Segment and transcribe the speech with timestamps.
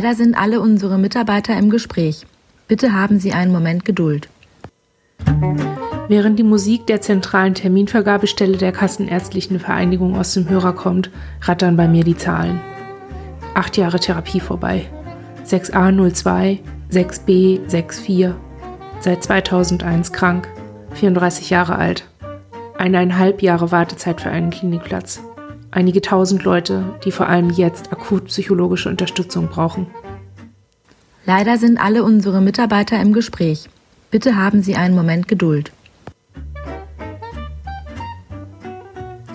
[0.00, 2.24] Leider sind alle unsere Mitarbeiter im Gespräch.
[2.68, 4.28] Bitte haben Sie einen Moment Geduld.
[6.06, 11.10] Während die Musik der zentralen Terminvergabestelle der Kassenärztlichen Vereinigung aus dem Hörer kommt,
[11.42, 12.60] rattern bei mir die Zahlen.
[13.54, 14.86] Acht Jahre Therapie vorbei.
[15.44, 16.60] 6a02,
[16.92, 18.34] 6b, 64.
[19.00, 20.46] Seit 2001 krank.
[20.94, 22.08] 34 Jahre alt.
[22.78, 25.20] Eineinhalb Jahre Wartezeit für einen Klinikplatz.
[25.70, 29.86] Einige tausend Leute, die vor allem jetzt akut psychologische Unterstützung brauchen.
[31.26, 33.68] Leider sind alle unsere Mitarbeiter im Gespräch.
[34.10, 35.72] Bitte haben Sie einen Moment Geduld.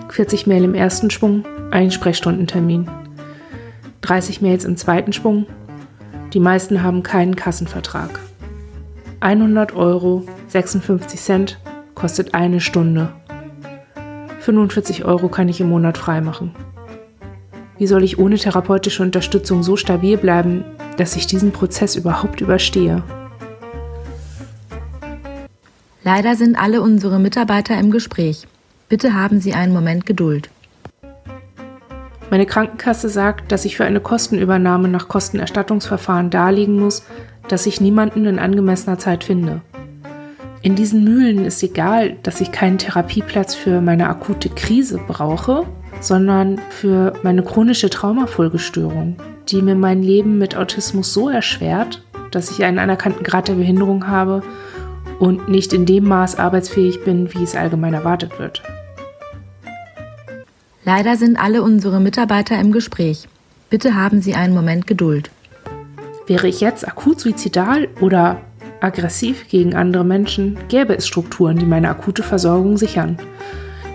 [0.08, 2.88] 40 Mail im ersten Schwung, ein Sprechstundentermin.
[4.00, 5.46] 30 Mails im zweiten Schwung.
[6.32, 8.20] Die meisten haben keinen Kassenvertrag.
[9.20, 11.60] 100 Euro 56 Cent
[11.94, 13.12] kostet eine Stunde.
[14.44, 16.54] 45 Euro kann ich im Monat freimachen.
[17.78, 20.64] Wie soll ich ohne therapeutische Unterstützung so stabil bleiben,
[20.98, 23.02] dass ich diesen Prozess überhaupt überstehe?
[26.04, 28.46] Leider sind alle unsere Mitarbeiter im Gespräch.
[28.90, 30.50] Bitte haben Sie einen Moment Geduld.
[32.30, 37.04] Meine Krankenkasse sagt, dass ich für eine Kostenübernahme nach Kostenerstattungsverfahren darlegen muss,
[37.48, 39.62] dass ich niemanden in angemessener Zeit finde.
[40.64, 45.66] In diesen Mühlen ist egal, dass ich keinen Therapieplatz für meine akute Krise brauche,
[46.00, 49.16] sondern für meine chronische Traumafolgestörung,
[49.50, 54.08] die mir mein Leben mit Autismus so erschwert, dass ich einen anerkannten Grad der Behinderung
[54.08, 54.42] habe
[55.18, 58.62] und nicht in dem Maß arbeitsfähig bin, wie es allgemein erwartet wird.
[60.82, 63.28] Leider sind alle unsere Mitarbeiter im Gespräch.
[63.68, 65.30] Bitte haben Sie einen Moment Geduld.
[66.26, 68.40] Wäre ich jetzt akut suizidal oder
[68.84, 73.16] aggressiv gegen andere Menschen, gäbe es Strukturen, die meine akute Versorgung sichern.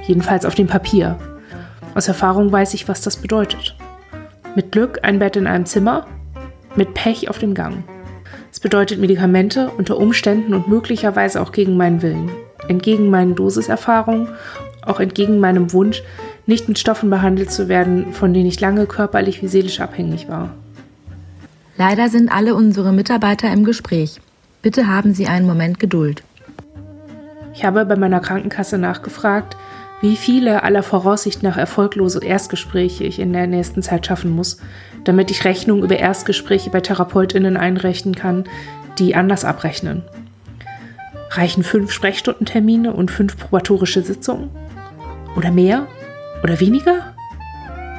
[0.08, 1.18] Jedenfalls auf dem Papier.
[1.94, 3.76] Aus Erfahrung weiß ich, was das bedeutet.
[4.56, 6.08] Mit Glück ein Bett in einem Zimmer,
[6.76, 7.84] mit Pech auf dem Gang.
[8.52, 12.32] Es bedeutet Medikamente unter Umständen und möglicherweise auch gegen meinen Willen,
[12.68, 14.28] entgegen meinen Dosiserfahrungen,
[14.86, 16.02] auch entgegen meinem Wunsch,
[16.48, 20.50] nicht mit Stoffen behandelt zu werden, von denen ich lange körperlich wie seelisch abhängig war.
[21.78, 24.20] Leider sind alle unsere Mitarbeiter im Gespräch.
[24.62, 26.22] Bitte haben Sie einen Moment Geduld.
[27.54, 29.56] Ich habe bei meiner Krankenkasse nachgefragt,
[30.02, 34.58] wie viele aller Voraussicht nach erfolglose Erstgespräche ich in der nächsten Zeit schaffen muss,
[35.06, 38.44] damit ich Rechnung über Erstgespräche bei Therapeutinnen einrechnen kann,
[38.98, 40.04] die anders abrechnen.
[41.32, 44.50] Reichen fünf Sprechstundentermine und fünf probatorische Sitzungen?
[45.38, 45.88] Oder mehr?
[46.44, 47.14] Oder weniger?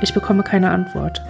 [0.03, 1.23] Ich bekomme keine Antwort.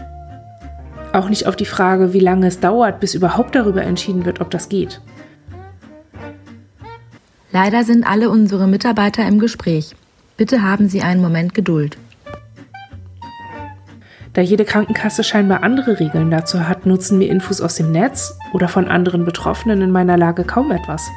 [1.12, 4.50] Auch nicht auf die Frage, wie lange es dauert, bis überhaupt darüber entschieden wird, ob
[4.50, 5.00] das geht.
[7.52, 9.96] Leider sind alle unsere Mitarbeiter im Gespräch.
[10.36, 11.98] Bitte haben Sie einen Moment Geduld.
[14.32, 18.68] Da jede Krankenkasse scheinbar andere Regeln dazu hat, nutzen mir Infos aus dem Netz oder
[18.68, 21.08] von anderen Betroffenen in meiner Lage kaum etwas.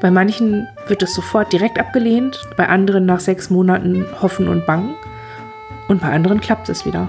[0.00, 4.94] Bei manchen wird es sofort direkt abgelehnt, bei anderen nach sechs Monaten hoffen und bangen
[5.88, 7.08] und bei anderen klappt es wieder.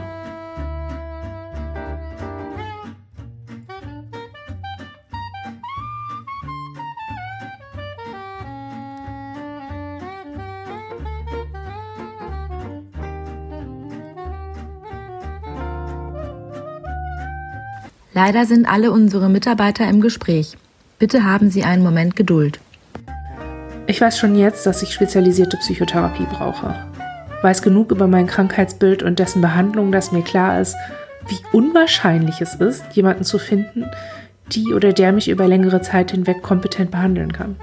[18.13, 20.57] Leider sind alle unsere Mitarbeiter im Gespräch.
[20.97, 22.59] Bitte haben Sie einen Moment Geduld.
[23.85, 26.75] Ich weiß schon jetzt, dass ich spezialisierte Psychotherapie brauche.
[27.43, 30.75] Weiß genug über mein Krankheitsbild und dessen Behandlung, dass mir klar ist,
[31.27, 33.85] wie unwahrscheinlich es ist, jemanden zu finden,
[34.51, 37.55] die oder der mich über längere Zeit hinweg kompetent behandeln kann.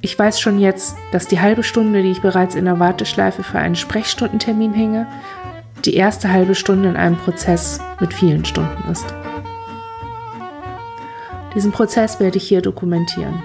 [0.00, 3.58] Ich weiß schon jetzt, dass die halbe Stunde, die ich bereits in der Warteschleife für
[3.58, 5.08] einen Sprechstundentermin hänge,
[5.88, 9.06] die erste halbe Stunde in einem Prozess mit vielen Stunden ist.
[11.54, 13.42] Diesen Prozess werde ich hier dokumentieren.